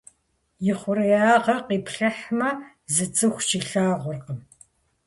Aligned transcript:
Ихъуреягъыр 0.69 1.57
къиплъыхьмэ, 1.67 2.49
зы 2.93 3.05
цӀыху 3.15 3.43
щилъагъуркъым. 3.47 4.39